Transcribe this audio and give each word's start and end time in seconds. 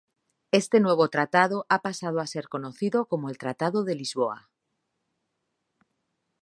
Este 0.49 0.79
nuevo 0.79 1.09
tratado 1.09 1.67
ha 1.69 1.83
pasado 1.83 2.21
a 2.21 2.25
ser 2.25 2.49
conocido 2.49 3.05
como 3.05 3.29
el 3.29 3.37
Tratado 3.37 3.83
de 3.83 3.93
Lisboa. 3.93 4.49